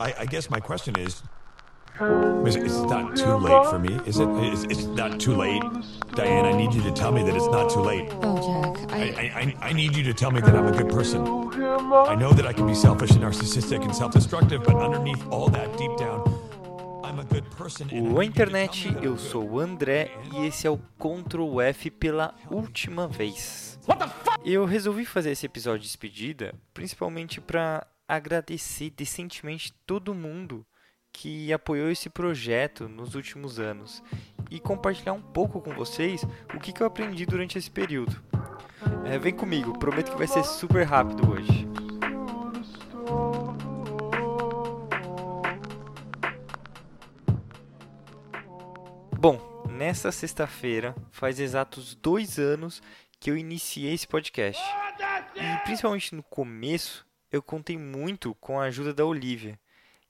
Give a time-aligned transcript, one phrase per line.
[0.00, 1.22] I, I guess my question is,
[2.46, 4.28] is it's not too late for me, is it?
[4.30, 5.62] It's, it's not too late,
[6.14, 6.46] Diane.
[6.46, 8.10] I need you to tell me that it's not too late.
[8.22, 10.88] Oh, Jack, I, I, I, I need you to tell me that I'm a good
[10.88, 11.20] person.
[11.20, 15.76] I know that I can be selfish and narcissistic and self-destructive, but underneath all that,
[15.76, 16.24] deep down,
[17.04, 17.90] I'm a good person.
[17.90, 22.34] and I O internet, eu sou o André e esse é o Ctrl F pela
[22.50, 23.78] última vez.
[24.42, 30.66] Eu resolvi fazer esse episódio de despedida principalmente para agradecer decentemente todo mundo
[31.12, 34.02] que apoiou esse projeto nos últimos anos
[34.50, 38.20] e compartilhar um pouco com vocês o que, que eu aprendi durante esse período.
[39.04, 41.68] É, vem comigo, prometo que vai ser super rápido hoje.
[49.16, 52.82] Bom, nessa sexta-feira faz exatos dois anos
[53.20, 54.60] que eu iniciei esse podcast.
[55.36, 59.58] E principalmente no começo, eu contei muito com a ajuda da Olivia,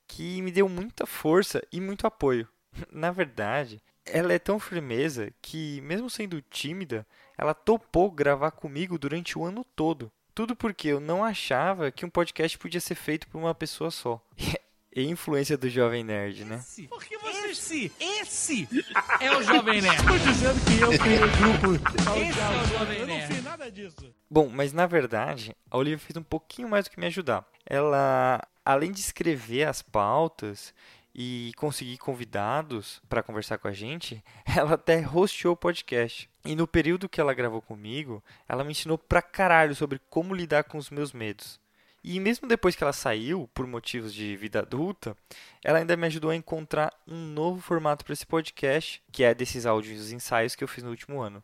[0.07, 2.49] que me deu muita força e muito apoio.
[2.91, 9.39] Na verdade, ela é tão firmeza que, mesmo sendo tímida, ela topou gravar comigo durante
[9.39, 10.11] o ano todo.
[10.35, 14.21] Tudo porque eu não achava que um podcast podia ser feito por uma pessoa só.
[14.93, 16.65] E influência do Jovem Nerd, né?
[16.89, 17.20] Porque você...
[17.51, 18.69] Esse, esse
[19.19, 19.97] é o Jovem Nerd.
[20.07, 21.75] Tô dizendo que eu criei grupo.
[22.17, 23.35] Esse é o Jovem Eu não Nerd.
[23.35, 24.15] fiz nada disso.
[24.31, 27.45] Bom, mas na verdade, a Olivia fez um pouquinho mais do que me ajudar.
[27.67, 30.73] Ela, além de escrever as pautas
[31.13, 34.23] e conseguir convidados para conversar com a gente,
[34.57, 36.31] ela até hosteou o podcast.
[36.45, 40.63] E no período que ela gravou comigo, ela me ensinou pra caralho sobre como lidar
[40.63, 41.59] com os meus medos.
[42.03, 45.15] E mesmo depois que ela saiu, por motivos de vida adulta,
[45.63, 49.67] ela ainda me ajudou a encontrar um novo formato para esse podcast, que é desses
[49.67, 51.43] áudios ensaios que eu fiz no último ano.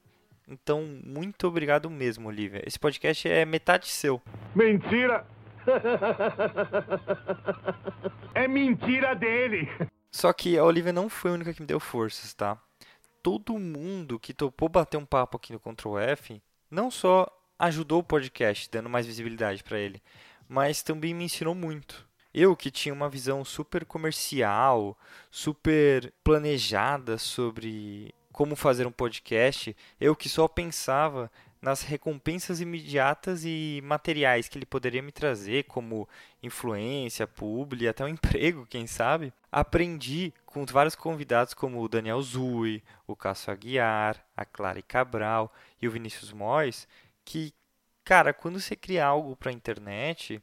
[0.49, 2.63] Então, muito obrigado mesmo, Olivia.
[2.67, 4.23] Esse podcast é metade seu.
[4.55, 5.27] Mentira!
[8.33, 9.69] é mentira dele!
[10.11, 12.59] Só que a Olivia não foi a única que me deu forças, tá?
[13.23, 18.05] Todo mundo que topou bater um papo aqui no Ctrl F não só ajudou o
[18.05, 20.03] podcast, dando mais visibilidade para ele,
[20.49, 22.07] mas também me ensinou muito.
[22.33, 24.99] Eu que tinha uma visão super comercial,
[25.31, 31.31] super planejada sobre como fazer um podcast, eu que só pensava
[31.61, 36.09] nas recompensas imediatas e materiais que ele poderia me trazer, como
[36.43, 39.33] influência, publi, até um emprego, quem sabe.
[39.51, 45.89] Aprendi com vários convidados como o Daniel Zui, o Cássio Aguiar, a Clara Cabral e
[45.89, 46.87] o Vinícius Mois,
[47.25, 47.53] que,
[48.07, 50.41] cara, quando você cria algo para a internet,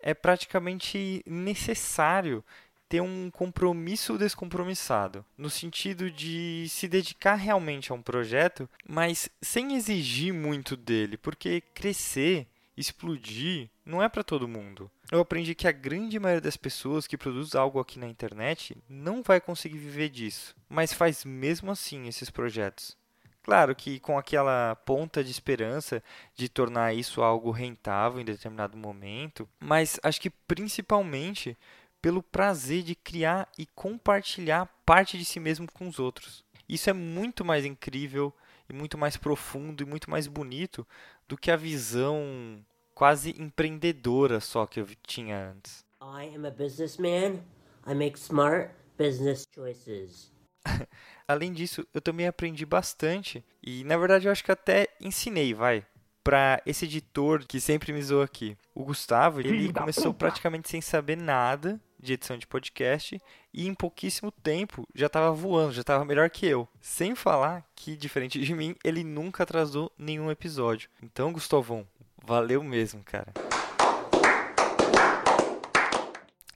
[0.00, 2.42] é praticamente necessário
[2.88, 9.74] ter um compromisso descompromissado, no sentido de se dedicar realmente a um projeto, mas sem
[9.74, 12.46] exigir muito dele, porque crescer,
[12.76, 14.88] explodir, não é para todo mundo.
[15.10, 19.20] Eu aprendi que a grande maioria das pessoas que produz algo aqui na internet não
[19.20, 22.96] vai conseguir viver disso, mas faz mesmo assim esses projetos.
[23.44, 26.02] Claro que com aquela ponta de esperança
[26.34, 31.54] de tornar isso algo rentável em determinado momento, mas acho que principalmente
[32.00, 36.42] pelo prazer de criar e compartilhar parte de si mesmo com os outros.
[36.66, 38.32] Isso é muito mais incrível
[38.66, 40.86] e muito mais profundo e muito mais bonito
[41.28, 45.84] do que a visão quase empreendedora só que eu tinha antes.
[46.00, 47.42] I am a businessman.
[47.86, 50.33] I make smart business choices.
[51.26, 55.84] Além disso, eu também aprendi bastante e, na verdade, eu acho que até ensinei, vai,
[56.22, 58.56] para esse editor que sempre me zoou aqui.
[58.74, 63.20] O Gustavo, ele começou praticamente sem saber nada de edição de podcast
[63.52, 66.68] e em pouquíssimo tempo já estava voando, já estava melhor que eu.
[66.80, 70.90] Sem falar que, diferente de mim, ele nunca atrasou nenhum episódio.
[71.02, 71.86] Então, Gustavão,
[72.22, 73.32] valeu mesmo, cara.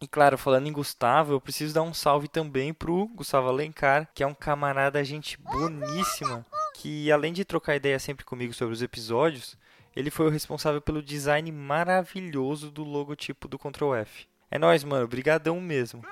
[0.00, 4.22] E claro, falando em Gustavo, eu preciso dar um salve também pro Gustavo Alencar, que
[4.22, 9.56] é um camarada gente boníssima, que além de trocar ideia sempre comigo sobre os episódios,
[9.96, 14.28] ele foi o responsável pelo design maravilhoso do logotipo do Ctrl F.
[14.50, 16.04] É nóis, mano, brigadão mesmo.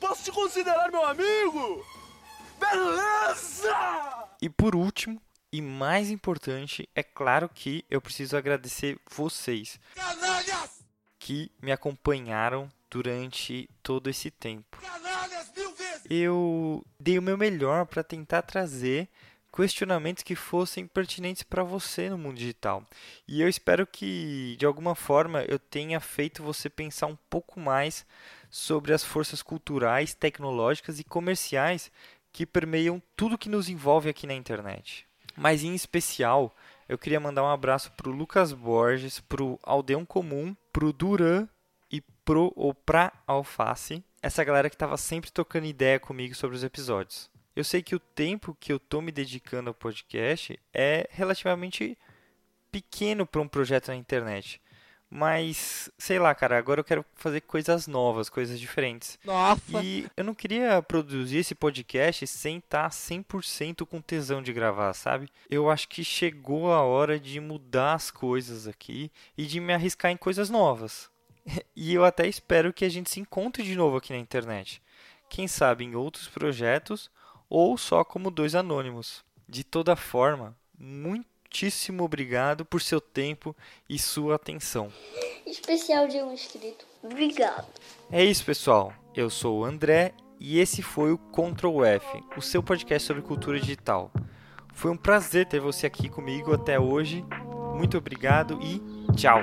[0.00, 1.86] Posso te considerar meu amigo?
[2.58, 4.28] Beleza!
[4.42, 10.84] E por último, e mais importante, é claro que eu preciso agradecer vocês Canalhas!
[11.20, 14.76] que me acompanharam durante todo esse tempo.
[16.10, 19.08] Eu dei o meu melhor para tentar trazer
[19.50, 22.84] questionamentos que fossem pertinentes para você no mundo digital.
[23.26, 28.04] E eu espero que, de alguma forma, eu tenha feito você pensar um pouco mais
[28.50, 31.90] sobre as forças culturais, tecnológicas e comerciais
[32.30, 35.06] que permeiam tudo que nos envolve aqui na internet.
[35.34, 36.54] Mas em especial,
[36.86, 40.92] eu queria mandar um abraço para o Lucas Borges, para o Aldeão Comum, para o
[40.92, 41.48] Duran
[42.24, 47.30] pro ou pra alface, essa galera que estava sempre tocando ideia comigo sobre os episódios.
[47.54, 51.98] Eu sei que o tempo que eu tô me dedicando ao podcast é relativamente
[52.70, 54.60] pequeno para um projeto na internet.
[55.14, 59.18] Mas, sei lá, cara, agora eu quero fazer coisas novas, coisas diferentes.
[59.22, 59.84] Nossa.
[59.84, 65.28] E eu não queria produzir esse podcast sem estar 100% com tesão de gravar, sabe?
[65.50, 70.10] Eu acho que chegou a hora de mudar as coisas aqui e de me arriscar
[70.10, 71.11] em coisas novas.
[71.74, 74.80] E eu até espero que a gente se encontre de novo aqui na internet.
[75.28, 77.10] Quem sabe em outros projetos
[77.48, 79.24] ou só como dois anônimos.
[79.48, 83.54] De toda forma, muitíssimo obrigado por seu tempo
[83.88, 84.90] e sua atenção.
[85.46, 86.86] Especial de um inscrito.
[87.02, 87.66] Obrigado.
[88.10, 88.94] É isso, pessoal.
[89.14, 92.06] Eu sou o André e esse foi o Ctrl F,
[92.36, 94.10] o seu podcast sobre cultura digital.
[94.72, 97.24] Foi um prazer ter você aqui comigo até hoje.
[97.74, 98.80] Muito obrigado e
[99.14, 99.40] tchau.